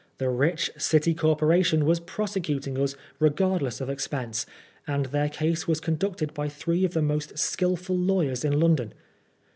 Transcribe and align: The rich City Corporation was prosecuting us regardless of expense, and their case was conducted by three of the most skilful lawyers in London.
The 0.17 0.31
rich 0.31 0.71
City 0.79 1.13
Corporation 1.13 1.85
was 1.85 1.99
prosecuting 1.99 2.75
us 2.81 2.95
regardless 3.19 3.79
of 3.81 3.87
expense, 3.91 4.47
and 4.87 5.05
their 5.05 5.29
case 5.29 5.67
was 5.67 5.79
conducted 5.79 6.33
by 6.33 6.49
three 6.49 6.83
of 6.83 6.95
the 6.95 7.03
most 7.03 7.37
skilful 7.37 7.95
lawyers 7.95 8.43
in 8.43 8.59
London. 8.59 8.95